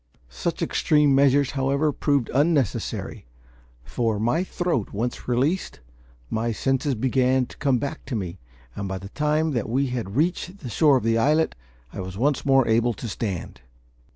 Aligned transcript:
Such 0.29 0.63
extreme 0.63 1.13
measures, 1.13 1.51
however, 1.51 1.91
proved 1.91 2.31
unnecessary; 2.33 3.27
for, 3.83 4.19
my 4.19 4.43
throat 4.43 4.91
once 4.93 5.27
released, 5.27 5.79
my 6.27 6.51
senses 6.51 6.95
began 6.95 7.45
to 7.45 7.57
come 7.57 7.77
back 7.77 8.03
to 8.05 8.15
me, 8.15 8.39
and 8.75 8.87
by 8.87 8.97
the 8.97 9.09
time 9.09 9.51
that 9.51 9.69
we 9.69 9.85
had 9.93 10.15
reached 10.15 10.61
the 10.61 10.71
shore 10.71 10.97
of 10.97 11.03
the 11.03 11.19
islet 11.19 11.53
I 11.93 11.99
was 11.99 12.17
once 12.17 12.43
more 12.43 12.67
able 12.67 12.95
to 12.95 13.07
stand. 13.07 13.61